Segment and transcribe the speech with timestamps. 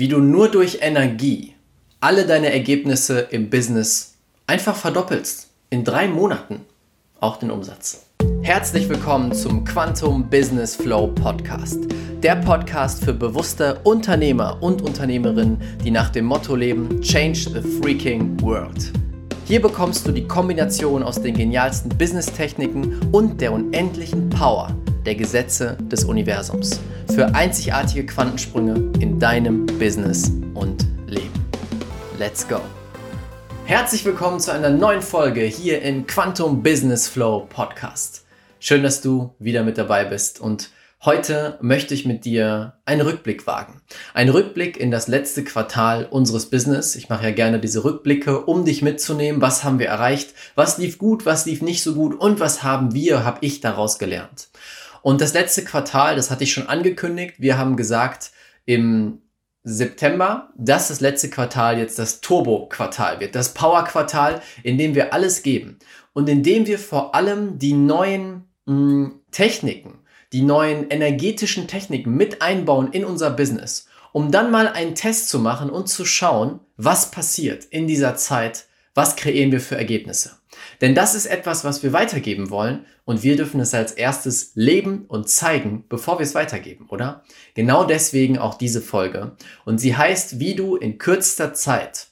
[0.00, 1.52] wie du nur durch Energie
[2.00, 4.14] alle deine Ergebnisse im Business
[4.46, 5.50] einfach verdoppelst.
[5.68, 6.62] In drei Monaten
[7.20, 8.06] auch den Umsatz.
[8.40, 11.80] Herzlich willkommen zum Quantum Business Flow Podcast.
[12.22, 18.40] Der Podcast für bewusste Unternehmer und Unternehmerinnen, die nach dem Motto leben: Change the freaking
[18.40, 18.90] world.
[19.44, 24.74] Hier bekommst du die Kombination aus den genialsten Business-Techniken und der unendlichen Power
[25.04, 26.80] der Gesetze des Universums
[27.14, 31.46] für einzigartige Quantensprünge in deinem Business und Leben.
[32.18, 32.60] Let's go!
[33.64, 38.26] Herzlich willkommen zu einer neuen Folge hier im Quantum Business Flow Podcast.
[38.58, 40.70] Schön, dass du wieder mit dabei bist und
[41.02, 43.80] heute möchte ich mit dir einen Rückblick wagen.
[44.12, 46.94] Ein Rückblick in das letzte Quartal unseres Business.
[46.94, 49.40] Ich mache ja gerne diese Rückblicke, um dich mitzunehmen.
[49.40, 50.34] Was haben wir erreicht?
[50.56, 51.24] Was lief gut?
[51.24, 52.14] Was lief nicht so gut?
[52.20, 54.48] Und was haben wir, habe ich daraus gelernt?
[55.02, 57.36] Und das letzte Quartal, das hatte ich schon angekündigt.
[57.38, 58.32] Wir haben gesagt,
[58.66, 59.22] im
[59.62, 65.42] September, dass das letzte Quartal jetzt das Turbo-Quartal wird, das Power-Quartal, in dem wir alles
[65.42, 65.78] geben
[66.12, 69.98] und in dem wir vor allem die neuen mh, hm, Techniken,
[70.32, 75.38] die neuen energetischen Techniken mit einbauen in unser Business, um dann mal einen Test zu
[75.38, 80.39] machen und zu schauen, was passiert in dieser Zeit, was kreieren wir für Ergebnisse.
[80.80, 85.04] Denn das ist etwas, was wir weitergeben wollen und wir dürfen es als erstes leben
[85.08, 87.22] und zeigen, bevor wir es weitergeben, oder?
[87.54, 89.32] Genau deswegen auch diese Folge.
[89.64, 92.08] Und sie heißt, wie du in kürzester Zeit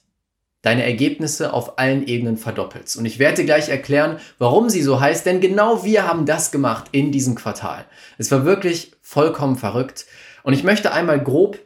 [0.61, 2.97] deine Ergebnisse auf allen Ebenen verdoppelst.
[2.97, 6.87] Und ich werde gleich erklären, warum sie so heißt, denn genau wir haben das gemacht
[6.91, 7.85] in diesem Quartal.
[8.17, 10.05] Es war wirklich vollkommen verrückt.
[10.43, 11.59] Und ich möchte einmal grob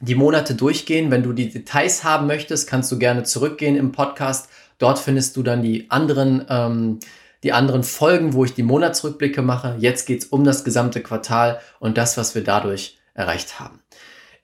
[0.00, 1.10] die Monate durchgehen.
[1.10, 5.42] Wenn du die Details haben möchtest, kannst du gerne zurückgehen im Podcast Dort findest du
[5.42, 7.00] dann die anderen, ähm,
[7.42, 9.76] die anderen Folgen, wo ich die Monatsrückblicke mache.
[9.78, 13.80] Jetzt geht's um das gesamte Quartal und das, was wir dadurch erreicht haben.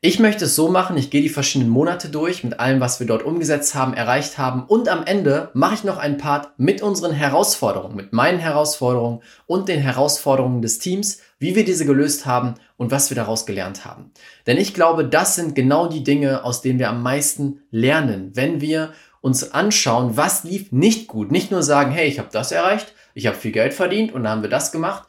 [0.06, 3.06] Ich möchte es so machen, ich gehe die verschiedenen Monate durch mit allem, was wir
[3.06, 7.12] dort umgesetzt haben, erreicht haben und am Ende mache ich noch einen Part mit unseren
[7.12, 12.90] Herausforderungen, mit meinen Herausforderungen und den Herausforderungen des Teams, wie wir diese gelöst haben und
[12.90, 14.10] was wir daraus gelernt haben.
[14.46, 18.60] Denn ich glaube, das sind genau die Dinge, aus denen wir am meisten lernen, wenn
[18.60, 18.92] wir
[19.24, 21.32] uns anschauen, was lief nicht gut.
[21.32, 24.32] Nicht nur sagen, hey, ich habe das erreicht, ich habe viel Geld verdient und dann
[24.32, 25.08] haben wir das gemacht.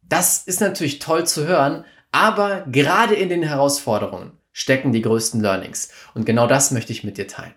[0.00, 5.90] Das ist natürlich toll zu hören, aber gerade in den Herausforderungen stecken die größten Learnings.
[6.14, 7.52] Und genau das möchte ich mit dir teilen.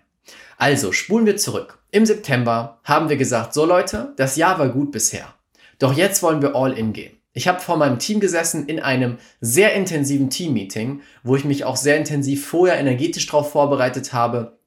[0.58, 1.78] Also, spulen wir zurück.
[1.90, 5.32] Im September haben wir gesagt, so Leute, das Jahr war gut bisher.
[5.78, 7.16] Doch jetzt wollen wir all in gehen.
[7.32, 11.76] Ich habe vor meinem Team gesessen in einem sehr intensiven Team-Meeting, wo ich mich auch
[11.76, 14.58] sehr intensiv vorher energetisch darauf vorbereitet habe,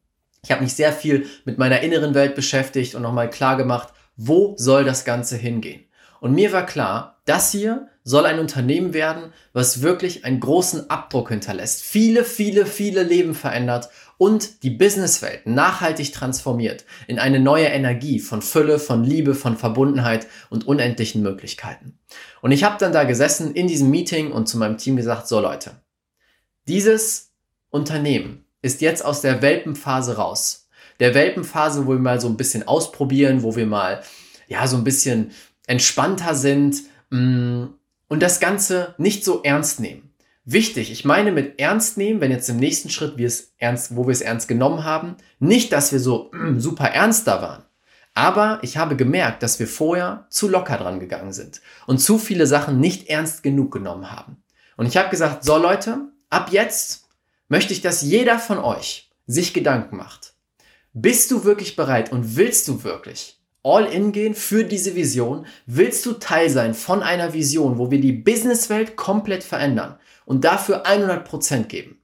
[0.47, 4.55] ich habe mich sehr viel mit meiner inneren Welt beschäftigt und nochmal klar gemacht, wo
[4.57, 5.83] soll das Ganze hingehen.
[6.21, 11.27] Und mir war klar, das hier soll ein Unternehmen werden, was wirklich einen großen Abdruck
[11.27, 18.21] hinterlässt, viele, viele, viele Leben verändert und die Businesswelt nachhaltig transformiert in eine neue Energie
[18.21, 21.99] von Fülle, von Liebe, von Verbundenheit und unendlichen Möglichkeiten.
[22.41, 25.41] Und ich habe dann da gesessen in diesem Meeting und zu meinem Team gesagt, so
[25.41, 25.71] Leute,
[26.69, 27.33] dieses
[27.69, 30.67] Unternehmen ist jetzt aus der Welpenphase raus.
[30.99, 34.01] Der Welpenphase, wo wir mal so ein bisschen ausprobieren, wo wir mal
[34.47, 35.31] ja so ein bisschen
[35.67, 37.65] entspannter sind mm,
[38.07, 40.13] und das Ganze nicht so ernst nehmen.
[40.45, 44.07] Wichtig, ich meine mit ernst nehmen, wenn jetzt im nächsten Schritt wir es ernst, wo
[44.07, 47.63] wir es ernst genommen haben, nicht, dass wir so mm, super ernst da waren.
[48.13, 52.47] Aber ich habe gemerkt, dass wir vorher zu locker dran gegangen sind und zu viele
[52.47, 54.37] Sachen nicht ernst genug genommen haben.
[54.75, 57.06] Und ich habe gesagt, so Leute, ab jetzt
[57.49, 60.33] möchte ich, dass jeder von euch sich Gedanken macht.
[60.93, 65.45] Bist du wirklich bereit und willst du wirklich all in gehen für diese Vision?
[65.65, 70.85] Willst du Teil sein von einer Vision, wo wir die Businesswelt komplett verändern und dafür
[70.85, 72.01] 100% geben?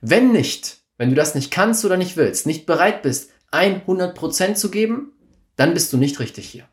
[0.00, 4.70] Wenn nicht, wenn du das nicht kannst oder nicht willst, nicht bereit bist, 100% zu
[4.70, 5.12] geben,
[5.56, 6.68] dann bist du nicht richtig hier.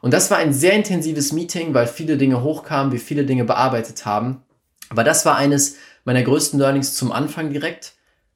[0.00, 4.04] Und das war ein sehr intensives Meeting, weil viele Dinge hochkamen, wir viele Dinge bearbeitet
[4.04, 4.42] haben.
[4.88, 7.94] Aber das war eines meiner größten Learnings zum Anfang direkt.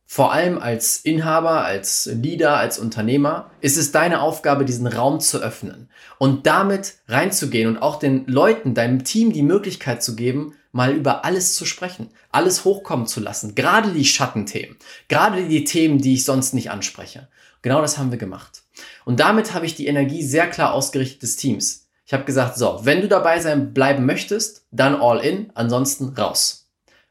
[0.09, 5.39] Vor allem als Inhaber, als Leader, als Unternehmer ist es deine Aufgabe, diesen Raum zu
[5.39, 10.93] öffnen und damit reinzugehen und auch den Leuten, deinem Team die Möglichkeit zu geben, mal
[10.93, 14.77] über alles zu sprechen, alles hochkommen zu lassen, gerade die Schattenthemen,
[15.09, 17.29] gerade die Themen, die ich sonst nicht anspreche.
[17.63, 18.63] Genau das haben wir gemacht.
[19.05, 21.89] Und damit habe ich die Energie sehr klar ausgerichtet des Teams.
[22.05, 26.66] Ich habe gesagt, so, wenn du dabei sein bleiben möchtest, dann all in, ansonsten raus.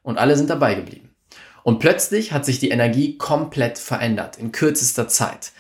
[0.06, 1.16] Und alle sind dabei geblieben.
[1.64, 5.52] Und plötzlich hat sich die Energie komplett verändert in kürzester Zeit.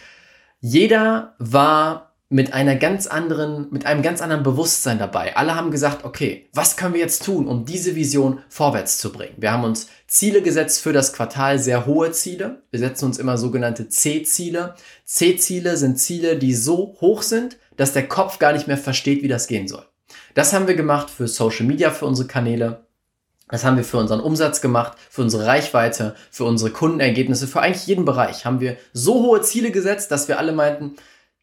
[0.59, 5.35] Jeder war mit einer ganz anderen, mit einem ganz anderen Bewusstsein dabei.
[5.35, 9.33] Alle haben gesagt, okay, was können wir jetzt tun, um diese Vision vorwärts zu bringen?
[9.37, 12.61] Wir haben uns Ziele gesetzt für das Quartal, sehr hohe Ziele.
[12.69, 14.75] Wir setzen uns immer sogenannte C-Ziele.
[15.05, 19.27] C-Ziele sind Ziele, die so hoch sind, dass der Kopf gar nicht mehr versteht, wie
[19.27, 19.85] das gehen soll.
[20.35, 22.84] Das haben wir gemacht für Social Media, für unsere Kanäle.
[23.49, 27.85] Das haben wir für unseren Umsatz gemacht, für unsere Reichweite, für unsere Kundenergebnisse, für eigentlich
[27.85, 30.95] jeden Bereich haben wir so hohe Ziele gesetzt, dass wir alle meinten,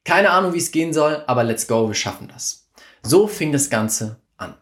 [0.05, 2.69] keine Ahnung, wie es gehen soll, aber let's go, wir schaffen das.
[3.03, 4.55] So fing das Ganze an.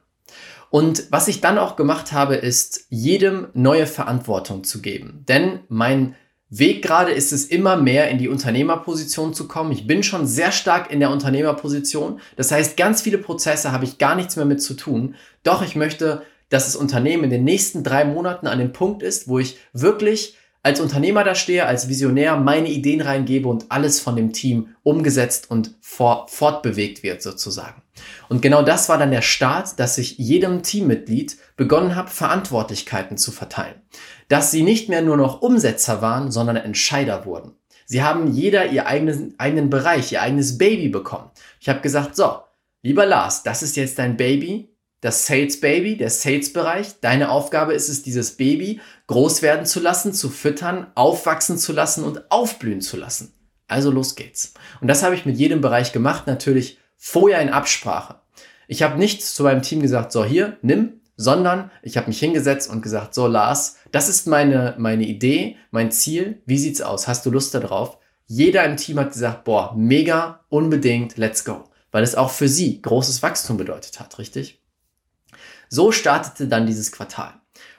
[0.68, 5.24] Und was ich dann auch gemacht habe, ist, jedem neue Verantwortung zu geben.
[5.26, 6.14] Denn mein
[6.50, 9.70] Weg gerade ist es immer mehr in die Unternehmerposition zu kommen.
[9.70, 12.20] Ich bin schon sehr stark in der Unternehmerposition.
[12.36, 15.14] Das heißt, ganz viele Prozesse habe ich gar nichts mehr mit zu tun.
[15.44, 19.26] Doch ich möchte, dass das Unternehmen in den nächsten drei Monaten an dem Punkt ist,
[19.26, 24.14] wo ich wirklich als Unternehmer da stehe, als Visionär meine Ideen reingebe und alles von
[24.14, 27.82] dem Team umgesetzt und for fortbewegt wird sozusagen.
[28.28, 33.32] Und genau das war dann der Start, dass ich jedem Teammitglied begonnen habe, Verantwortlichkeiten zu
[33.32, 33.80] verteilen.
[34.28, 37.52] Dass sie nicht mehr nur noch Umsetzer waren, sondern Entscheider wurden.
[37.86, 41.30] Sie haben jeder ihr eigenes, eigenen Bereich, ihr eigenes Baby bekommen.
[41.58, 42.38] Ich habe gesagt, so,
[42.82, 44.69] lieber Lars, das ist jetzt dein Baby,
[45.00, 47.00] das Sales Baby, der Sales Bereich.
[47.00, 52.04] Deine Aufgabe ist es, dieses Baby groß werden zu lassen, zu füttern, aufwachsen zu lassen
[52.04, 53.32] und aufblühen zu lassen.
[53.66, 54.54] Also los geht's.
[54.80, 58.16] Und das habe ich mit jedem Bereich gemacht, natürlich vorher in Absprache.
[58.68, 62.70] Ich habe nicht zu meinem Team gesagt, so hier, nimm, sondern ich habe mich hingesetzt
[62.70, 67.08] und gesagt, so Lars, das ist meine, meine Idee, mein Ziel, wie sieht's aus?
[67.08, 67.98] Hast du Lust darauf?
[68.26, 71.64] Jeder im Team hat gesagt, boah, mega, unbedingt, let's go.
[71.90, 74.59] Weil es auch für sie großes Wachstum bedeutet hat, richtig?
[75.72, 77.34] So startete dann dieses Quartal.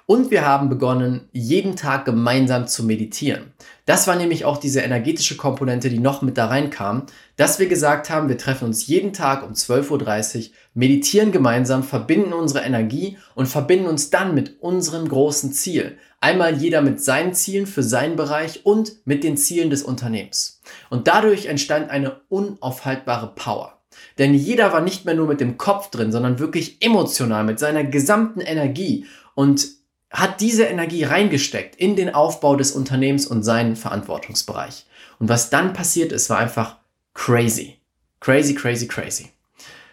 [0.06, 3.54] Und wir haben begonnen, jeden Tag gemeinsam zu meditieren.
[3.86, 7.06] Das war nämlich auch diese energetische Komponente, die noch mit da reinkam,
[7.36, 12.32] dass wir gesagt haben, wir treffen uns jeden Tag um 12.30 Uhr, meditieren gemeinsam, verbinden
[12.32, 15.98] unsere Energie und verbinden uns dann mit unserem großen Ziel.
[16.22, 20.62] Einmal jeder mit seinen Zielen für seinen Bereich und mit den Zielen des Unternehmens.
[20.90, 23.81] Und dadurch entstand eine unaufhaltbare Power.
[24.18, 27.84] Denn jeder war nicht mehr nur mit dem Kopf drin, sondern wirklich emotional mit seiner
[27.84, 29.06] gesamten Energie
[29.36, 29.68] und
[30.10, 34.86] hat diese Energie reingesteckt in den Aufbau des Unternehmens und seinen Verantwortungsbereich.
[35.20, 36.78] Und was dann passiert ist, war einfach
[37.14, 37.78] crazy.
[38.20, 39.30] Crazy, crazy, crazy.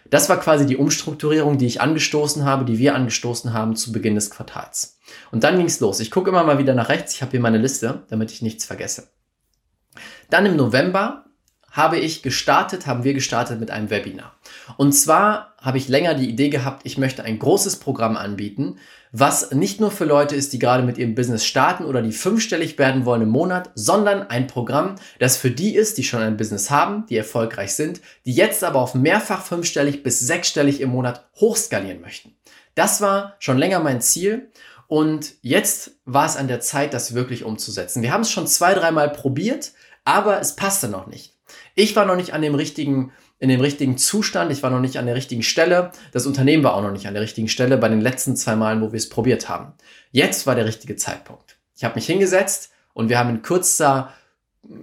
[0.09, 4.15] Das war quasi die Umstrukturierung, die ich angestoßen habe, die wir angestoßen haben zu Beginn
[4.15, 4.97] des Quartals.
[5.31, 5.99] Und dann ging's los.
[5.99, 7.13] Ich gucke immer mal wieder nach rechts.
[7.13, 9.09] Ich habe hier meine Liste, damit ich nichts vergesse.
[10.29, 11.25] Dann im November
[11.79, 14.35] habe ich gestartet, haben wir gestartet mit einem Webinar.
[14.77, 18.77] Und zwar habe ich länger die Idee gehabt, ich möchte ein großes Programm anbieten,
[19.11, 22.77] was nicht nur für Leute ist, die gerade mit ihrem Business starten oder die fünfstellig
[22.77, 26.69] werden wollen im Monat, sondern ein Programm, das für die ist, die schon ein Business
[26.69, 32.01] haben, die erfolgreich sind, die jetzt aber auf mehrfach fünfstellig bis sechsstellig im Monat hochskalieren
[32.01, 32.35] möchten.
[32.75, 34.51] Das war schon länger mein Ziel
[34.87, 38.03] und jetzt war es an der Zeit, das wirklich umzusetzen.
[38.03, 39.71] Wir haben es schon zwei, dreimal probiert,
[40.03, 41.38] aber es passte noch nicht.
[41.79, 44.97] Ich war noch nicht an dem richtigen, in dem richtigen Zustand, ich war noch nicht
[44.97, 45.91] an der richtigen Stelle.
[46.11, 48.81] Das Unternehmen war auch noch nicht an der richtigen Stelle bei den letzten zwei Malen,
[48.81, 49.71] wo wir es probiert haben.
[50.11, 51.57] Jetzt war der richtige Zeitpunkt.
[51.77, 54.13] Ich habe mich hingesetzt und wir haben in kurzer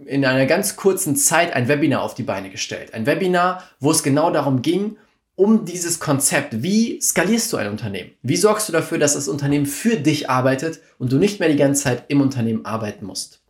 [0.07, 2.95] in einer ganz kurzen Zeit ein Webinar auf die Beine gestellt.
[2.95, 4.97] Ein Webinar, wo es genau darum ging,
[5.35, 6.63] um dieses Konzept.
[6.63, 8.13] Wie skalierst du ein Unternehmen?
[8.23, 11.57] Wie sorgst du dafür, dass das Unternehmen für dich arbeitet und du nicht mehr die
[11.57, 13.43] ganze Zeit im Unternehmen arbeiten musst?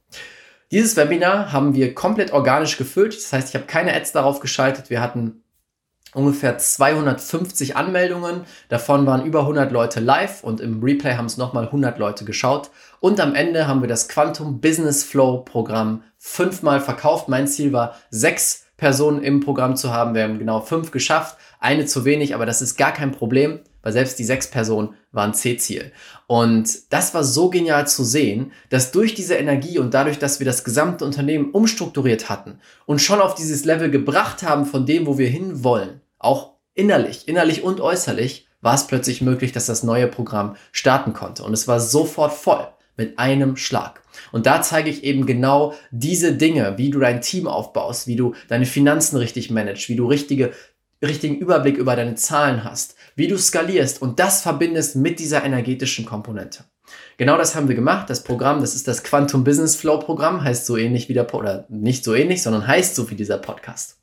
[0.72, 3.16] Dieses Webinar haben wir komplett organisch gefüllt.
[3.16, 4.90] Das heißt, ich habe keine Ads darauf geschaltet.
[4.90, 5.42] Wir hatten
[6.12, 8.40] ungefähr 250 Anmeldungen.
[8.68, 12.70] Davon waren über 100 Leute live und im Replay haben es nochmal 100 Leute geschaut.
[13.00, 17.28] Und am Ende haben wir das Quantum Business Flow Programm fünfmal verkauft.
[17.28, 20.14] Mein Ziel war, sechs Personen im Programm zu haben.
[20.14, 21.38] Wir haben genau fünf geschafft.
[21.60, 25.32] Eine zu wenig, aber das ist gar kein Problem weil selbst die sechs Personen waren
[25.32, 25.92] C-Ziel.
[26.26, 30.44] Und das war so genial zu sehen, dass durch diese Energie und dadurch, dass wir
[30.44, 35.18] das gesamte Unternehmen umstrukturiert hatten und schon auf dieses Level gebracht haben von dem, wo
[35.18, 40.08] wir hin wollen, auch innerlich, innerlich und äußerlich, war es plötzlich möglich, dass das neue
[40.08, 41.44] Programm starten konnte.
[41.44, 42.66] Und es war sofort voll
[42.96, 44.02] mit einem Schlag.
[44.32, 48.34] Und da zeige ich eben genau diese Dinge, wie du dein Team aufbaust, wie du
[48.48, 50.50] deine Finanzen richtig managst, wie du richtige
[51.02, 56.04] richtigen Überblick über deine Zahlen hast, wie du skalierst und das verbindest mit dieser energetischen
[56.04, 56.64] Komponente.
[57.16, 58.08] Genau das haben wir gemacht.
[58.10, 61.64] Das Programm, das ist das Quantum Business Flow Programm, heißt so ähnlich wie der, oder
[61.68, 63.98] nicht so ähnlich, sondern heißt so wie dieser Podcast.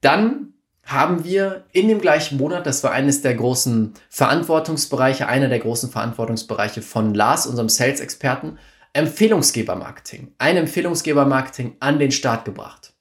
[0.00, 5.60] Dann haben wir in dem gleichen Monat, das war eines der großen Verantwortungsbereiche, einer der
[5.60, 8.58] großen Verantwortungsbereiche von Lars, unserem Sales-Experten,
[8.94, 10.34] Empfehlungsgeber-Marketing.
[10.38, 12.94] Ein Empfehlungsgeber-Marketing an den Start gebracht.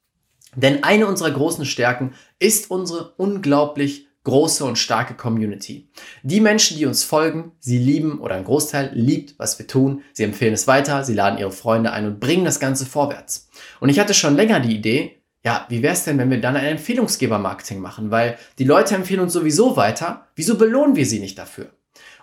[0.55, 5.89] Denn eine unserer großen Stärken ist unsere unglaublich große und starke Community.
[6.23, 10.03] Die Menschen, die uns folgen, sie lieben oder ein Großteil liebt, was wir tun.
[10.13, 13.49] Sie empfehlen es weiter, sie laden ihre Freunde ein und bringen das Ganze vorwärts.
[13.79, 16.55] Und ich hatte schon länger die Idee, ja, wie wäre es denn, wenn wir dann
[16.55, 18.11] ein Empfehlungsgeber-Marketing machen?
[18.11, 20.27] Weil die Leute empfehlen uns sowieso weiter.
[20.35, 21.71] Wieso belohnen wir sie nicht dafür?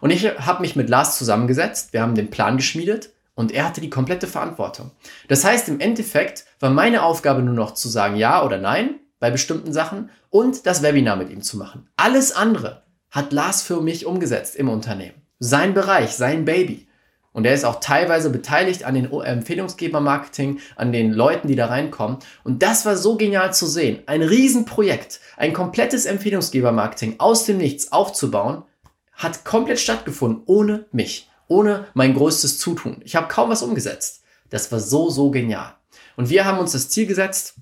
[0.00, 3.80] Und ich habe mich mit Lars zusammengesetzt, wir haben den Plan geschmiedet und er hatte
[3.80, 4.92] die komplette Verantwortung.
[5.26, 9.30] Das heißt, im Endeffekt war meine Aufgabe nur noch zu sagen ja oder nein bei
[9.30, 11.88] bestimmten Sachen und das Webinar mit ihm zu machen.
[11.96, 15.22] Alles andere hat Lars für mich umgesetzt im Unternehmen.
[15.38, 16.88] Sein Bereich, sein Baby.
[17.32, 22.18] Und er ist auch teilweise beteiligt an den Empfehlungsgeber-Marketing, an den Leuten, die da reinkommen.
[22.42, 24.02] Und das war so genial zu sehen.
[24.06, 28.64] Ein Riesenprojekt, ein komplettes Empfehlungsgeber-Marketing aus dem Nichts aufzubauen,
[29.12, 33.02] hat komplett stattgefunden, ohne mich, ohne mein größtes Zutun.
[33.04, 34.22] Ich habe kaum was umgesetzt.
[34.50, 35.74] Das war so, so genial.
[36.16, 37.54] Und wir haben uns das Ziel gesetzt,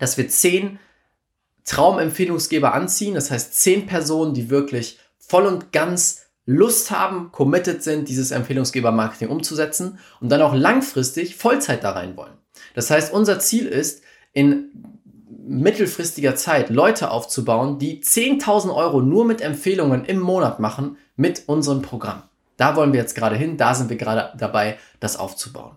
[0.00, 0.80] dass wir zehn
[1.64, 3.14] Traumempfehlungsgeber anziehen.
[3.14, 9.28] Das heißt, zehn Personen, die wirklich voll und ganz Lust haben, committed sind, dieses Empfehlungsgeber-Marketing
[9.28, 12.32] umzusetzen und dann auch langfristig Vollzeit da rein wollen.
[12.74, 14.02] Das heißt, unser Ziel ist,
[14.32, 14.72] in
[15.46, 21.82] mittelfristiger Zeit Leute aufzubauen, die 10.000 Euro nur mit Empfehlungen im Monat machen mit unserem
[21.82, 22.22] Programm.
[22.56, 25.76] Da wollen wir jetzt gerade hin, da sind wir gerade dabei, das aufzubauen.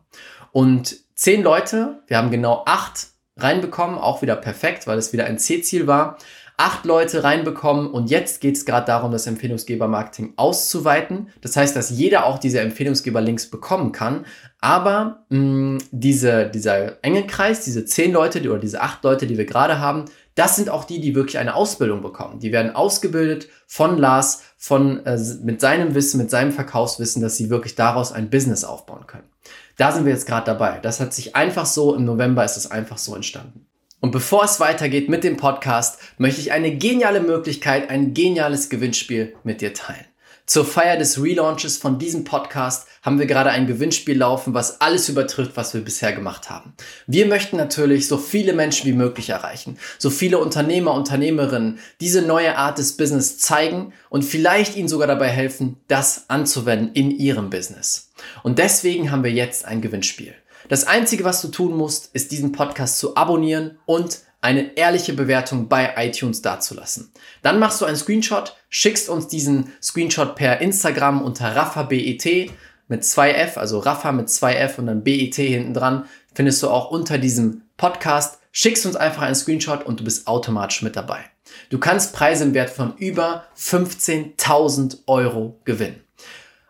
[0.52, 5.38] Und zehn Leute, wir haben genau acht reinbekommen, auch wieder perfekt, weil es wieder ein
[5.38, 6.18] C-Ziel war.
[6.56, 11.30] Acht Leute reinbekommen und jetzt geht es gerade darum, das Empfehlungsgeber-Marketing auszuweiten.
[11.42, 14.26] Das heißt, dass jeder auch diese Empfehlungsgeber-Links bekommen kann.
[14.62, 19.26] Aber mh, mm, diese, dieser enge Kreis, diese zehn Leute die, oder diese acht Leute,
[19.26, 22.40] die wir gerade haben, das sind auch die, die wirklich eine Ausbildung bekommen.
[22.40, 27.50] Die werden ausgebildet von Lars, von, äh, mit seinem Wissen, mit seinem Verkaufswissen, dass sie
[27.50, 29.33] wirklich daraus ein Business aufbauen können.
[29.78, 30.80] Da sind wir jetzt gerade dabei.
[30.80, 33.66] Das hat sich einfach so, im November ist es einfach so entstanden.
[34.00, 39.34] Und bevor es weitergeht mit dem Podcast, möchte ich eine geniale Möglichkeit, ein geniales Gewinnspiel
[39.44, 40.06] mit dir teilen.
[40.46, 45.08] Zur Feier des Relaunches von diesem Podcast haben wir gerade ein Gewinnspiel laufen, was alles
[45.08, 46.74] übertrifft, was wir bisher gemacht haben.
[47.08, 52.58] Wir möchten natürlich so viele Menschen wie möglich erreichen, so viele Unternehmer, Unternehmerinnen diese neue
[52.58, 58.12] Art des Business zeigen und vielleicht ihnen sogar dabei helfen, das anzuwenden in ihrem Business.
[58.44, 60.34] Und deswegen haben wir jetzt ein Gewinnspiel.
[60.70, 65.70] Das Einzige, was du tun musst, ist diesen Podcast zu abonnieren und eine ehrliche Bewertung
[65.70, 67.12] bei iTunes dazulassen.
[67.42, 72.52] Dann machst du einen Screenshot, schickst uns diesen Screenshot per Instagram unter RaffaBET
[72.90, 77.18] mit 2F, also Raffa mit 2F und dann BET hinten dran, findest du auch unter
[77.18, 78.40] diesem Podcast.
[78.52, 81.24] Schickst uns einfach einen Screenshot und du bist automatisch mit dabei.
[81.70, 86.03] Du kannst Preise im Wert von über 15.000 Euro gewinnen.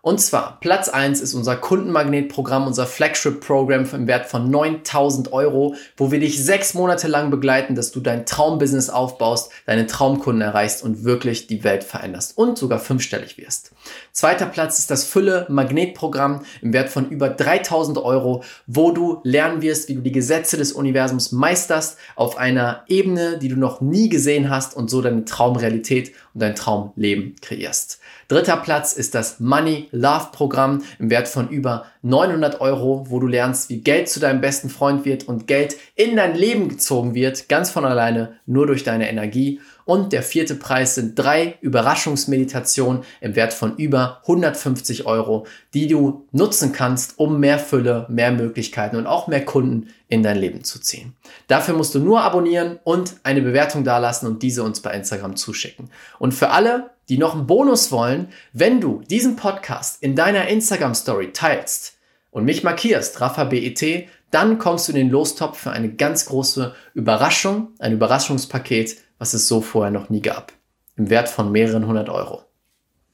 [0.06, 6.12] Und zwar, Platz 1 ist unser Kundenmagnetprogramm, unser Flagship-Programm im Wert von 9000 Euro, wo
[6.12, 11.06] wir dich sechs Monate lang begleiten, dass du dein Traumbusiness aufbaust, deine Traumkunden erreichst und
[11.06, 13.72] wirklich die Welt veränderst und sogar fünfstellig wirst.
[14.12, 19.88] Zweiter Platz ist das Fülle-Magnetprogramm im Wert von über 3000 Euro, wo du lernen wirst,
[19.88, 24.50] wie du die Gesetze des Universums meisterst auf einer Ebene, die du noch nie gesehen
[24.50, 28.00] hast und so deine Traumrealität und dein Traumleben kreierst.
[28.28, 33.28] Dritter Platz ist das Money Love Programm im Wert von über 900 Euro, wo du
[33.28, 37.48] lernst, wie Geld zu deinem besten Freund wird und Geld in dein Leben gezogen wird,
[37.48, 39.62] ganz von alleine, nur durch deine Energie.
[39.86, 46.26] Und der vierte Preis sind drei Überraschungsmeditationen im Wert von über 150 Euro, die du
[46.32, 50.80] nutzen kannst, um mehr Fülle, mehr Möglichkeiten und auch mehr Kunden in dein Leben zu
[50.80, 51.14] ziehen.
[51.48, 55.90] Dafür musst du nur abonnieren und eine Bewertung dalassen und diese uns bei Instagram zuschicken.
[56.18, 60.96] Und für alle, die noch einen Bonus wollen, wenn du diesen Podcast in deiner Instagram
[60.96, 61.98] Story teilst
[62.32, 66.74] und mich markierst, Rafa BET, dann kommst du in den Lostopf für eine ganz große
[66.94, 70.52] Überraschung, ein Überraschungspaket was es so vorher noch nie gab.
[70.98, 72.44] Im Wert von mehreren hundert Euro.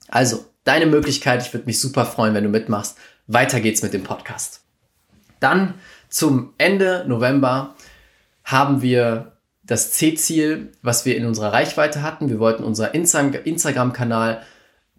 [0.07, 1.43] Also, deine Möglichkeit.
[1.43, 2.97] Ich würde mich super freuen, wenn du mitmachst.
[3.27, 4.61] Weiter geht's mit dem Podcast.
[5.39, 5.75] Dann
[6.09, 7.75] zum Ende November
[8.43, 9.33] haben wir
[9.69, 12.29] das C-Ziel, was wir in unserer Reichweite hatten.
[12.29, 14.41] Wir wollten unser Instagram-Kanal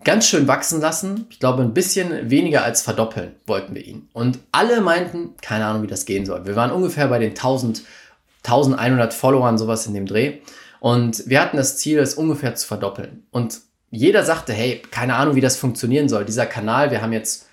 [0.04, 1.26] ganz schön wachsen lassen.
[1.28, 4.08] Ich glaube, ein bisschen weniger als verdoppeln wollten wir ihn.
[4.12, 6.46] Und alle meinten, keine Ahnung, wie das gehen soll.
[6.46, 7.82] Wir waren ungefähr bei den 1000,
[8.44, 10.38] 1100 Followern, sowas in dem Dreh.
[10.78, 13.24] Und wir hatten das Ziel, es ungefähr zu verdoppeln.
[13.32, 13.60] Und
[13.90, 16.24] jeder sagte, hey, keine Ahnung, wie das funktionieren soll.
[16.24, 17.48] Dieser Kanal, wir haben jetzt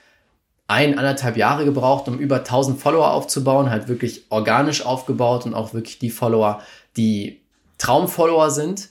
[0.68, 5.74] ein, anderthalb Jahre gebraucht, um über 1000 Follower aufzubauen, halt wirklich organisch aufgebaut und auch
[5.74, 6.62] wirklich die Follower,
[6.98, 7.42] die
[7.78, 8.90] Traumfollower sind.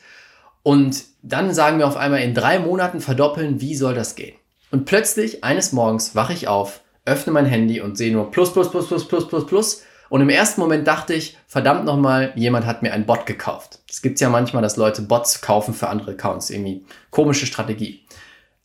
[0.62, 4.36] Und dann sagen wir auf einmal in drei Monaten verdoppeln, wie soll das gehen?
[4.70, 8.70] Und plötzlich eines Morgens wache ich auf, öffne mein Handy und sehe nur plus, plus,
[8.70, 12.82] plus, plus, plus, plus, plus Und im ersten Moment dachte ich, verdammt nochmal, jemand hat
[12.82, 13.80] mir einen Bot gekauft.
[13.88, 16.50] Es gibt ja manchmal, dass Leute Bots kaufen für andere Accounts.
[16.50, 18.04] Irgendwie komische Strategie.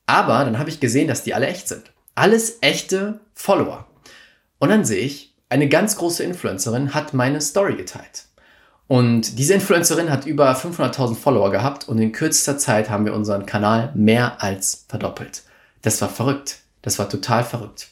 [0.05, 1.91] Aber dann habe ich gesehen, dass die alle echt sind.
[2.15, 3.87] Alles echte Follower.
[4.59, 8.25] Und dann sehe ich, eine ganz große Influencerin hat meine Story geteilt.
[8.91, 13.45] Und diese Influencerin hat über 500.000 Follower gehabt und in kürzester Zeit haben wir unseren
[13.45, 15.43] Kanal mehr als verdoppelt.
[15.81, 16.57] Das war verrückt.
[16.81, 17.87] Das war total verrückt.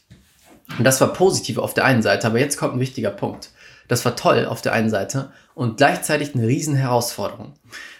[0.77, 3.51] Und das war positiv auf der einen Seite, aber jetzt kommt ein wichtiger Punkt.
[3.87, 7.53] Das war toll auf der einen Seite und gleichzeitig eine riesen Herausforderung,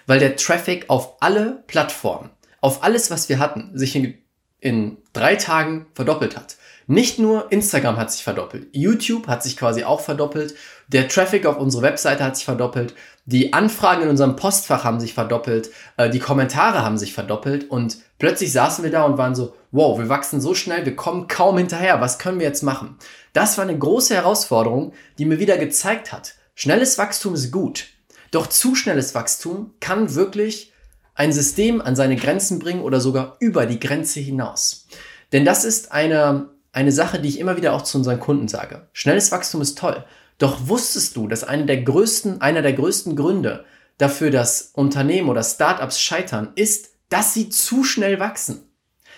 [0.06, 4.18] weil der Traffic auf alle Plattformen, auf alles, was wir hatten, sich in,
[4.60, 6.58] in drei Tagen verdoppelt hat.
[6.92, 10.56] Nicht nur Instagram hat sich verdoppelt, YouTube hat sich quasi auch verdoppelt,
[10.88, 15.14] der Traffic auf unsere Webseite hat sich verdoppelt, die Anfragen in unserem Postfach haben sich
[15.14, 19.54] verdoppelt, äh, die Kommentare haben sich verdoppelt und plötzlich saßen wir da und waren so,
[19.70, 22.98] wow, wir wachsen so schnell, wir kommen kaum hinterher, was können wir jetzt machen?
[23.34, 27.86] Das war eine große Herausforderung, die mir wieder gezeigt hat, schnelles Wachstum ist gut,
[28.32, 30.74] doch zu schnelles Wachstum kann wirklich
[31.14, 34.88] ein System an seine Grenzen bringen oder sogar über die Grenze hinaus.
[35.32, 36.50] Denn das ist eine
[36.80, 38.88] eine Sache, die ich immer wieder auch zu unseren Kunden sage.
[38.94, 40.06] Schnelles Wachstum ist toll.
[40.38, 43.66] Doch wusstest du, dass eine der größten, einer der größten Gründe
[43.98, 48.64] dafür, dass Unternehmen oder Startups scheitern, ist, dass sie zu schnell wachsen.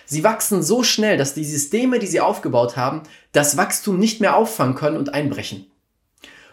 [0.06, 4.34] Sie wachsen so schnell, dass die Systeme, die sie aufgebaut haben, das Wachstum nicht mehr
[4.34, 5.66] auffangen können und einbrechen.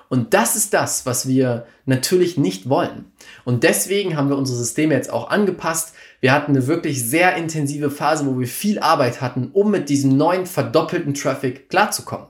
[0.10, 3.12] Und das ist das, was wir natürlich nicht wollen.
[3.46, 5.96] Und deswegen haben wir unsere Systeme jetzt auch angepasst.
[6.22, 10.18] Wir hatten eine wirklich sehr intensive Phase, wo wir viel Arbeit hatten, um mit diesem
[10.18, 12.28] neuen verdoppelten Traffic klarzukommen.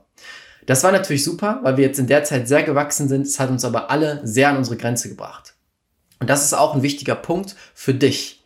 [0.65, 3.23] Das war natürlich super, weil wir jetzt in der Zeit sehr gewachsen sind.
[3.23, 5.55] Es hat uns aber alle sehr an unsere Grenze gebracht.
[6.19, 8.39] Und das ist auch ein wichtiger Punkt für dich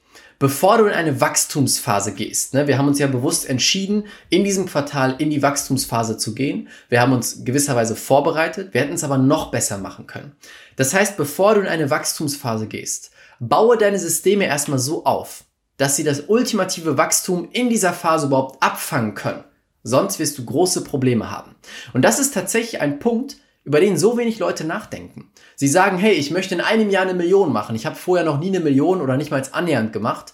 [0.43, 2.53] bevor du in eine Wachstumsphase gehst.
[2.53, 6.67] Ne, wir haben uns ja bewusst entschieden, in diesem Quartal in die Wachstumsphase zu gehen.
[6.89, 10.33] Wir haben uns gewisserweise vorbereitet, wir hätten es aber noch besser machen können.
[10.75, 15.43] Das heißt, bevor du in eine Wachstumsphase gehst, baue deine Systeme erstmal so auf,
[15.77, 19.43] dass sie das ultimative Wachstum in dieser Phase überhaupt abfangen können.
[19.83, 21.55] Sonst wirst du große Probleme haben.
[21.93, 25.31] Und das ist tatsächlich ein Punkt, über den so wenig Leute nachdenken.
[25.55, 27.75] Sie sagen, hey, ich möchte in einem Jahr eine Million machen.
[27.75, 30.33] Ich habe vorher noch nie eine Million oder nicht mal annähernd gemacht.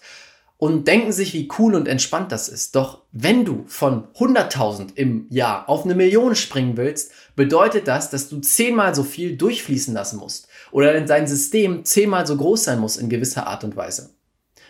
[0.58, 2.76] Und denken sich, wie cool und entspannt das ist.
[2.76, 8.28] Doch wenn du von 100.000 im Jahr auf eine Million springen willst, bedeutet das, dass
[8.28, 10.49] du zehnmal so viel durchfließen lassen musst.
[10.72, 14.12] Oder dein System zehnmal so groß sein muss in gewisser Art und Weise.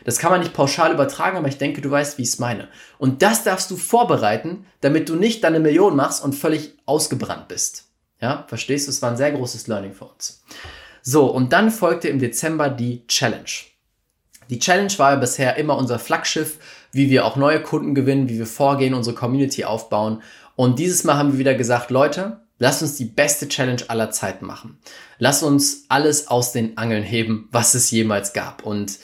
[0.06, 2.70] Das kann man nicht pauschal übertragen, aber ich denke, du weißt, wie ich es meine.
[2.98, 7.86] Und das darfst du vorbereiten, damit du nicht deine Million machst und völlig ausgebrannt bist.
[8.22, 8.92] Ja, verstehst du?
[8.92, 10.44] Es war ein sehr großes Learning für uns.
[11.02, 13.50] So, und dann folgte im Dezember die Challenge.
[14.50, 16.58] Die Challenge war ja bisher immer unser Flaggschiff,
[16.92, 20.22] wie wir auch neue Kunden gewinnen, wie wir vorgehen, unsere Community aufbauen.
[20.56, 24.46] Und dieses Mal haben wir wieder gesagt, Leute, lasst uns die beste Challenge aller Zeiten
[24.46, 24.78] machen.
[25.18, 28.64] Lasst uns alles aus den Angeln heben, was es jemals gab.
[28.64, 29.00] Und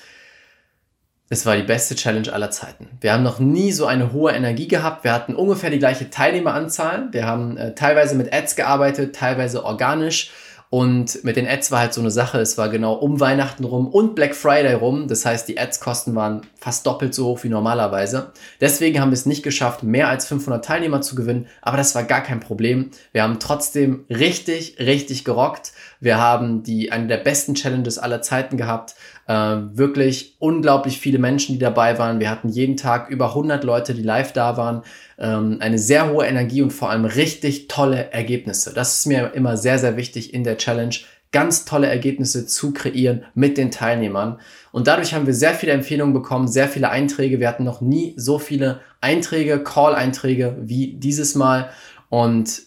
[1.30, 2.88] es war die beste Challenge aller Zeiten.
[3.02, 5.04] Wir haben noch nie so eine hohe Energie gehabt.
[5.04, 7.08] Wir hatten ungefähr die gleiche Teilnehmeranzahl.
[7.12, 10.32] Wir haben äh, teilweise mit Ads gearbeitet, teilweise organisch.
[10.70, 13.88] Und mit den Ads war halt so eine Sache, es war genau um Weihnachten rum
[13.88, 15.08] und Black Friday rum.
[15.08, 18.32] Das heißt, die Ads-Kosten waren fast doppelt so hoch wie normalerweise.
[18.60, 21.48] Deswegen haben wir es nicht geschafft, mehr als 500 Teilnehmer zu gewinnen.
[21.62, 22.92] Aber das war gar kein Problem.
[23.12, 25.72] Wir haben trotzdem richtig, richtig gerockt.
[26.06, 28.94] Wir haben die, eine der besten Challenges aller Zeiten gehabt.
[29.28, 32.20] Äh, wirklich unglaublich viele Menschen, die dabei waren.
[32.20, 34.84] Wir hatten jeden Tag über 100 Leute, die live da waren
[35.18, 38.72] ähm, eine sehr hohe Energie und vor allem richtig tolle Ergebnisse.
[38.72, 40.96] Das ist mir immer sehr, sehr wichtig in der Challenge,
[41.32, 44.40] ganz tolle Ergebnisse zu kreieren mit den Teilnehmern.
[44.72, 47.40] Und dadurch haben wir sehr viele Empfehlungen bekommen, sehr viele Einträge.
[47.40, 51.72] Wir hatten noch nie so viele Einträge, Call-Einträge wie dieses Mal.
[52.10, 52.62] Und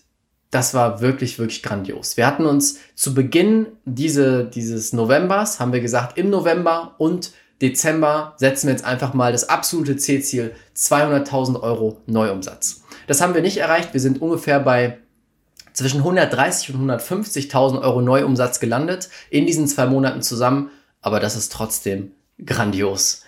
[0.51, 2.17] das war wirklich, wirklich grandios.
[2.17, 8.35] Wir hatten uns zu Beginn diese, dieses Novembers, haben wir gesagt, im November und Dezember
[8.37, 12.83] setzen wir jetzt einfach mal das absolute C-Ziel 200.000 Euro Neuumsatz.
[13.07, 13.93] Das haben wir nicht erreicht.
[13.93, 14.99] Wir sind ungefähr bei
[15.73, 20.71] zwischen 130 und 150.000 Euro Neuumsatz gelandet in diesen zwei Monaten zusammen.
[21.01, 22.13] Aber das ist trotzdem
[22.45, 23.23] grandios.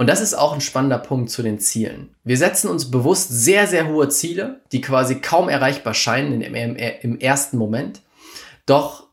[0.00, 2.08] Und das ist auch ein spannender Punkt zu den Zielen.
[2.24, 6.74] Wir setzen uns bewusst sehr, sehr hohe Ziele, die quasi kaum erreichbar scheinen im, im,
[6.74, 8.00] im ersten Moment.
[8.64, 9.08] Doch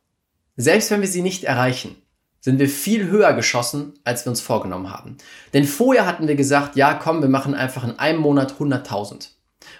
[0.55, 1.97] selbst wenn wir sie nicht erreichen,
[2.39, 5.17] sind wir viel höher geschossen, als wir uns vorgenommen haben.
[5.53, 9.31] Denn vorher hatten wir gesagt, ja, komm, wir machen einfach in einem Monat 100.000.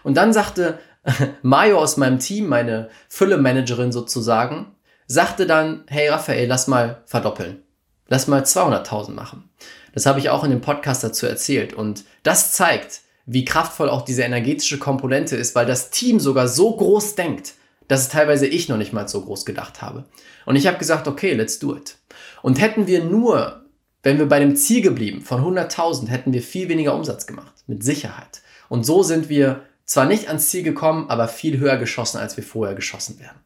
[0.03, 0.77] Und dann sagte
[1.41, 4.75] Mayo aus meinem Team, meine Fülle-Managerin sozusagen,
[5.07, 7.63] sagte dann, hey Raphael, lass mal verdoppeln.
[8.09, 9.49] Lass mal 200.000 machen.
[9.97, 11.73] Das habe ich auch in dem Podcast dazu erzählt.
[11.73, 16.75] Und das zeigt, wie kraftvoll auch diese energetische Komponente ist, weil das Team sogar so
[16.75, 17.55] groß denkt,
[17.87, 20.05] dass teilweise ich noch nicht mal so groß gedacht habe.
[20.45, 21.97] Und ich habe gesagt, okay, let's do it.
[22.43, 23.65] Und hätten wir nur,
[24.03, 27.83] wenn wir bei dem Ziel geblieben von 100.000, hätten wir viel weniger Umsatz gemacht, mit
[27.83, 28.43] Sicherheit.
[28.69, 32.43] Und so sind wir zwar nicht ans Ziel gekommen, aber viel höher geschossen, als wir
[32.43, 33.39] vorher geschossen wären.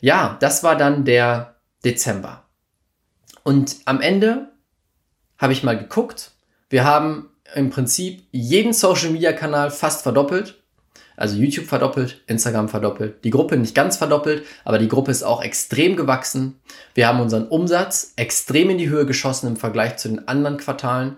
[0.00, 2.44] Ja, das war dann der Dezember.
[3.42, 4.55] Und am Ende
[5.38, 6.32] habe ich mal geguckt.
[6.68, 10.60] Wir haben im Prinzip jeden Social Media Kanal fast verdoppelt.
[11.16, 15.42] Also YouTube verdoppelt, Instagram verdoppelt, die Gruppe nicht ganz verdoppelt, aber die Gruppe ist auch
[15.42, 16.60] extrem gewachsen.
[16.92, 21.16] Wir haben unseren Umsatz extrem in die Höhe geschossen im Vergleich zu den anderen Quartalen.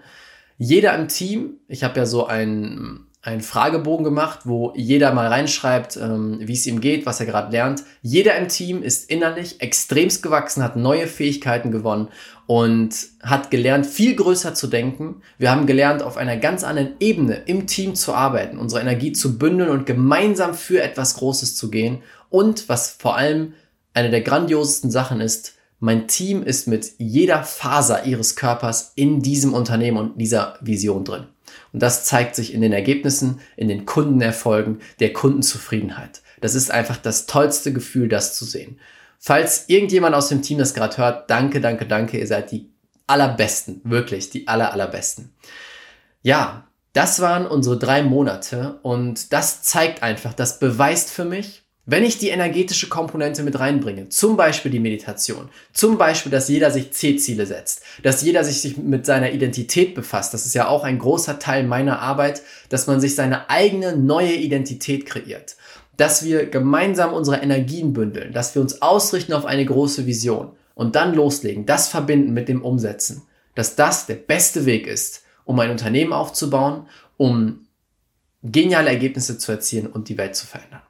[0.57, 5.99] Jeder im Team, ich habe ja so ein einen Fragebogen gemacht, wo jeder mal reinschreibt,
[5.99, 7.85] ähm, wie es ihm geht, was er gerade lernt.
[8.01, 12.09] Jeder im Team ist innerlich extremst gewachsen, hat neue Fähigkeiten gewonnen
[12.47, 15.21] und hat gelernt, viel größer zu denken.
[15.37, 19.38] Wir haben gelernt, auf einer ganz anderen Ebene im Team zu arbeiten, unsere Energie zu
[19.38, 21.99] bündeln und gemeinsam für etwas Großes zu gehen.
[22.31, 23.53] Und was vor allem
[23.93, 29.53] eine der grandiosesten Sachen ist, mein Team ist mit jeder Faser ihres Körpers in diesem
[29.53, 31.27] Unternehmen und dieser Vision drin.
[31.72, 36.22] Und das zeigt sich in den Ergebnissen, in den Kundenerfolgen, der Kundenzufriedenheit.
[36.40, 38.78] Das ist einfach das tollste Gefühl, das zu sehen.
[39.18, 42.18] Falls irgendjemand aus dem Team das gerade hört, danke, danke, danke.
[42.18, 42.70] Ihr seid die
[43.07, 45.35] allerbesten, wirklich die aller, allerbesten.
[46.22, 52.05] Ja, das waren unsere drei Monate und das zeigt einfach, das beweist für mich, wenn
[52.05, 56.92] ich die energetische Komponente mit reinbringe, zum Beispiel die Meditation, zum Beispiel, dass jeder sich
[56.92, 61.38] C-Ziele setzt, dass jeder sich mit seiner Identität befasst, das ist ja auch ein großer
[61.38, 65.57] Teil meiner Arbeit, dass man sich seine eigene neue Identität kreiert,
[65.96, 70.94] dass wir gemeinsam unsere Energien bündeln, dass wir uns ausrichten auf eine große Vision und
[70.94, 73.22] dann loslegen, das verbinden mit dem Umsetzen,
[73.55, 77.66] dass das der beste Weg ist, um ein Unternehmen aufzubauen, um
[78.42, 80.83] geniale Ergebnisse zu erzielen und die Welt zu verändern.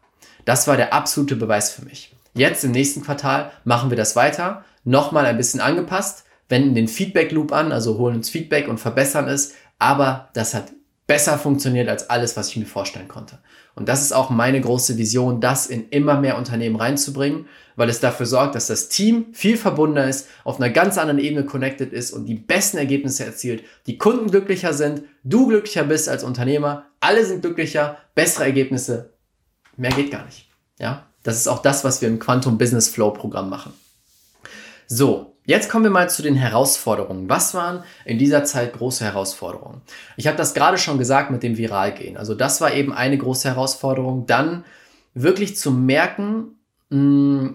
[0.49, 2.15] Das war der absolute Beweis für mich.
[2.33, 7.33] Jetzt im nächsten Quartal machen wir das weiter, nochmal ein bisschen angepasst, wenden den Feedback
[7.33, 10.73] Loop an, also holen uns Feedback und verbessern es, aber das hat
[11.07, 13.41] besser funktioniert als alles, was ich mir vorstellen konnte.
[13.75, 17.45] Und das ist auch meine große Vision, das in immer mehr Unternehmen reinzubringen,
[17.77, 21.45] weil es dafür sorgt, dass das Team viel verbundener ist, auf einer ganz anderen Ebene
[21.45, 26.25] connected ist und die besten Ergebnisse erzielt, die Kunden glücklicher sind, du glücklicher bist als
[26.25, 29.11] Unternehmer, alle sind glücklicher, bessere Ergebnisse,
[29.79, 30.47] Mehr geht gar nicht.
[30.79, 33.73] Ja, das ist auch das, was wir im Quantum Business Flow Programm machen.
[34.87, 37.29] So, jetzt kommen wir mal zu den Herausforderungen.
[37.29, 39.81] Was waren in dieser Zeit große Herausforderungen?
[40.17, 42.17] Ich habe das gerade schon gesagt mit dem Viralgehen.
[42.17, 44.27] Also das war eben eine große Herausforderung.
[44.27, 44.65] Dann
[45.15, 46.59] wirklich zu merken,
[46.91, 47.55] hm,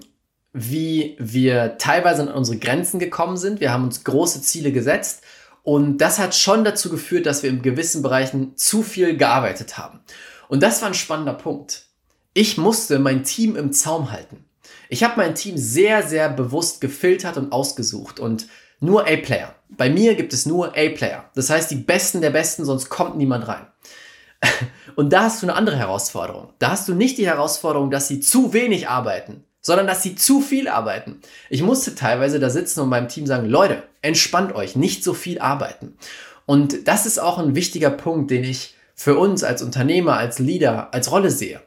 [0.53, 3.59] wie wir teilweise an unsere Grenzen gekommen sind.
[3.59, 5.23] Wir haben uns große Ziele gesetzt
[5.63, 9.99] und das hat schon dazu geführt, dass wir in gewissen Bereichen zu viel gearbeitet haben.
[10.47, 11.87] Und das war ein spannender Punkt.
[12.35, 14.43] Ich musste mein Team im Zaum halten.
[14.89, 18.47] Ich habe mein Team sehr, sehr bewusst gefiltert und ausgesucht und
[18.79, 19.53] nur A-Player.
[19.69, 21.29] Bei mir gibt es nur A-Player.
[21.35, 23.67] Das heißt, die Besten der Besten, sonst kommt niemand rein.
[24.95, 26.53] Und da hast du eine andere Herausforderung.
[26.59, 30.41] Da hast du nicht die Herausforderung, dass sie zu wenig arbeiten, sondern dass sie zu
[30.41, 31.21] viel arbeiten.
[31.49, 35.39] Ich musste teilweise da sitzen und meinem Team sagen, Leute, entspannt euch, nicht so viel
[35.39, 35.95] arbeiten.
[36.45, 40.93] Und das ist auch ein wichtiger Punkt, den ich für uns als Unternehmer, als Leader,
[40.93, 41.61] als Rolle sehe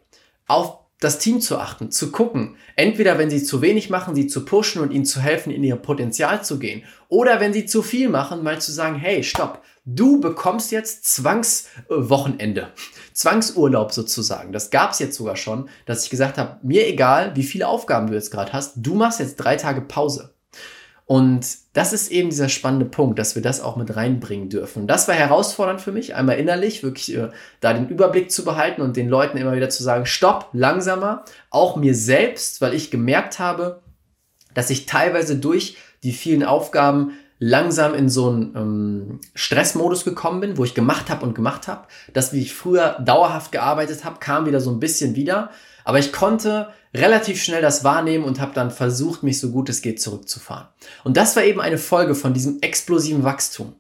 [0.47, 4.45] auf das Team zu achten, zu gucken, entweder wenn sie zu wenig machen, sie zu
[4.45, 8.09] pushen und ihnen zu helfen, in ihr Potenzial zu gehen, oder wenn sie zu viel
[8.09, 12.69] machen, mal zu sagen, hey, stopp, du bekommst jetzt Zwangswochenende,
[13.13, 14.53] Zwangsurlaub sozusagen.
[14.53, 18.07] Das gab es jetzt sogar schon, dass ich gesagt habe, mir egal, wie viele Aufgaben
[18.07, 20.36] du jetzt gerade hast, du machst jetzt drei Tage Pause.
[21.07, 24.83] Und das ist eben dieser spannende Punkt, dass wir das auch mit reinbringen dürfen.
[24.83, 27.29] Und das war herausfordernd für mich, einmal innerlich wirklich äh,
[27.61, 31.77] da den Überblick zu behalten und den Leuten immer wieder zu sagen, stopp, langsamer, auch
[31.77, 33.83] mir selbst, weil ich gemerkt habe,
[34.53, 40.57] dass ich teilweise durch die vielen Aufgaben langsam in so einen ähm, Stressmodus gekommen bin,
[40.57, 41.87] wo ich gemacht habe und gemacht habe.
[42.15, 45.51] Das, wie ich früher dauerhaft gearbeitet habe, kam wieder so ein bisschen wieder.
[45.87, 49.83] Aber ich konnte relativ schnell das wahrnehmen und habe dann versucht, mich so gut es
[49.83, 50.67] geht zurückzufahren.
[51.05, 53.77] Und das war eben eine Folge von diesem explosiven Wachstum.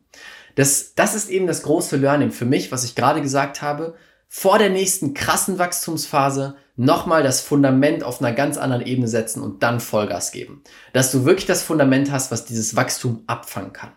[0.54, 3.96] Das, das ist eben das große Learning für mich, was ich gerade gesagt habe.
[4.28, 9.64] Vor der nächsten krassen Wachstumsphase nochmal das Fundament auf einer ganz anderen Ebene setzen und
[9.64, 10.62] dann Vollgas geben.
[10.92, 13.90] Dass du wirklich das Fundament hast, was dieses Wachstum abfangen kann.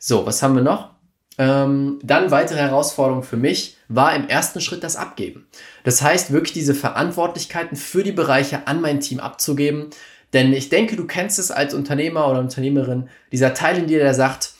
[0.00, 0.90] So, was haben wir noch?
[1.38, 5.46] Ähm, dann weitere Herausforderung für mich war im ersten Schritt das Abgeben.
[5.84, 9.90] Das heißt, wirklich diese Verantwortlichkeiten für die Bereiche an mein Team abzugeben.
[10.32, 14.14] Denn ich denke, du kennst es als Unternehmer oder Unternehmerin, dieser Teil in dir, der
[14.14, 14.52] sagt,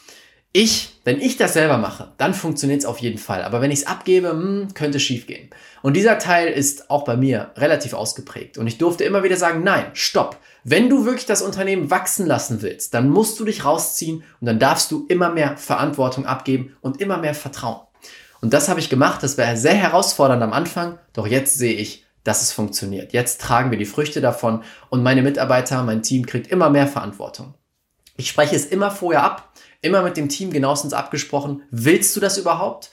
[0.61, 3.44] Ich, wenn ich das selber mache, dann funktioniert es auf jeden Fall.
[3.44, 5.51] Aber wenn ich es abgebe, hm, könnte schief gehen.
[5.83, 8.59] Und dieser Teil ist auch bei mir relativ ausgeprägt.
[8.59, 10.37] Und ich durfte immer wieder sagen, nein, stopp.
[10.64, 14.59] Wenn du wirklich das Unternehmen wachsen lassen willst, dann musst du dich rausziehen und dann
[14.59, 17.87] darfst du immer mehr Verantwortung abgeben und immer mehr Vertrauen.
[18.40, 19.23] Und das habe ich gemacht.
[19.23, 23.12] Das war sehr herausfordernd am Anfang, doch jetzt sehe ich, dass es funktioniert.
[23.12, 27.55] Jetzt tragen wir die Früchte davon und meine Mitarbeiter, mein Team kriegt immer mehr Verantwortung.
[28.21, 29.47] Ich spreche es immer vorher ab,
[29.81, 31.62] immer mit dem Team genauestens abgesprochen.
[31.71, 32.91] Willst du das überhaupt?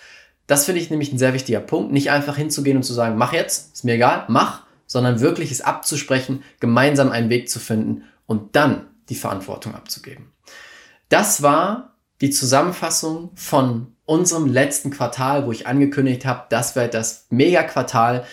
[0.48, 1.92] Das finde ich nämlich ein sehr wichtiger Punkt.
[1.92, 5.62] Nicht einfach hinzugehen und zu sagen, mach jetzt, ist mir egal, mach, sondern wirklich es
[5.62, 10.32] abzusprechen, gemeinsam einen Weg zu finden und dann die Verantwortung abzugeben.
[11.10, 17.26] Das war die Zusammenfassung von unserem letzten Quartal, wo ich angekündigt habe, das wird das
[17.30, 18.26] Mega-Quartal.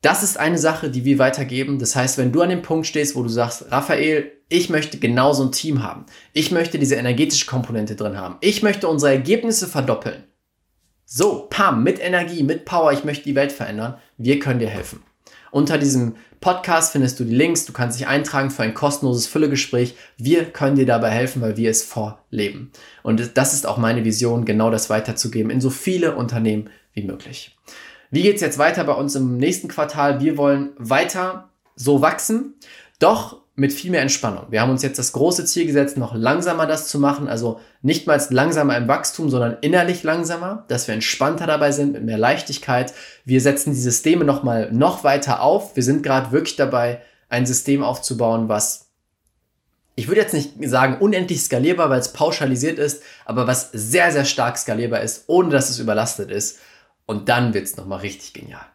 [0.00, 1.78] Das ist eine Sache, die wir weitergeben.
[1.78, 5.32] Das heißt, wenn du an dem Punkt stehst, wo du sagst, Raphael, ich möchte genau
[5.32, 6.06] so ein Team haben.
[6.32, 8.36] Ich möchte diese energetische Komponente drin haben.
[8.40, 10.24] Ich möchte unsere Ergebnisse verdoppeln.
[11.04, 13.96] So, pam, mit Energie, mit Power, ich möchte die Welt verändern.
[14.18, 15.02] Wir können dir helfen.
[15.50, 17.64] Unter diesem Podcast findest du die Links.
[17.64, 19.96] Du kannst dich eintragen für ein kostenloses Füllegespräch.
[20.16, 22.70] Wir können dir dabei helfen, weil wir es vorleben.
[23.02, 27.56] Und das ist auch meine Vision, genau das weiterzugeben in so viele Unternehmen wie möglich.
[28.10, 30.20] Wie geht's jetzt weiter bei uns im nächsten Quartal?
[30.20, 32.54] Wir wollen weiter so wachsen,
[32.98, 34.46] doch mit viel mehr Entspannung.
[34.50, 38.06] Wir haben uns jetzt das große Ziel gesetzt, noch langsamer das zu machen, also nicht
[38.06, 42.94] mal langsamer im Wachstum, sondern innerlich langsamer, dass wir entspannter dabei sind, mit mehr Leichtigkeit.
[43.24, 45.74] Wir setzen die Systeme noch mal noch weiter auf.
[45.74, 48.86] Wir sind gerade wirklich dabei, ein System aufzubauen, was
[49.96, 54.24] ich würde jetzt nicht sagen unendlich skalierbar, weil es pauschalisiert ist, aber was sehr, sehr
[54.24, 56.60] stark skalierbar ist, ohne dass es überlastet ist.
[57.08, 58.66] Und dann wird es nochmal richtig genial.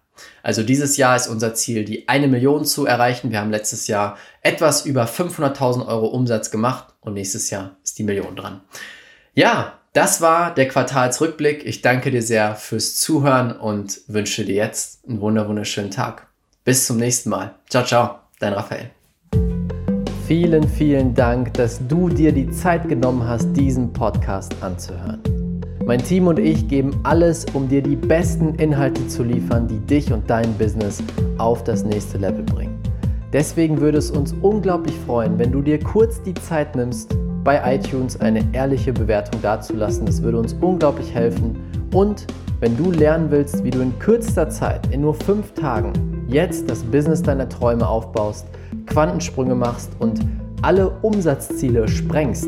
[0.41, 3.29] Also dieses Jahr ist unser Ziel, die eine Million zu erreichen.
[3.29, 8.03] Wir haben letztes Jahr etwas über 500.000 Euro Umsatz gemacht und nächstes Jahr ist die
[8.03, 8.61] Million dran.
[9.35, 11.63] Ja, das war der Quartalsrückblick.
[11.63, 16.27] Ich danke dir sehr fürs Zuhören und wünsche dir jetzt einen wunderschönen Tag.
[16.63, 17.53] Bis zum nächsten Mal.
[17.69, 18.89] Ciao, ciao, dein Raphael.
[20.27, 25.21] Vielen, vielen Dank, dass du dir die Zeit genommen hast, diesen Podcast anzuhören.
[25.85, 30.13] Mein Team und ich geben alles, um dir die besten Inhalte zu liefern, die dich
[30.13, 31.03] und dein Business
[31.37, 32.79] auf das nächste Level bringen.
[33.33, 38.17] Deswegen würde es uns unglaublich freuen, wenn du dir kurz die Zeit nimmst, bei iTunes
[38.21, 40.05] eine ehrliche Bewertung dazulassen.
[40.05, 41.57] Das würde uns unglaublich helfen.
[41.93, 42.27] Und
[42.61, 45.91] wenn du lernen willst, wie du in kürzester Zeit, in nur fünf Tagen,
[46.29, 48.47] jetzt das Business deiner Träume aufbaust,
[48.85, 50.21] Quantensprünge machst und
[50.61, 52.47] alle Umsatzziele sprengst,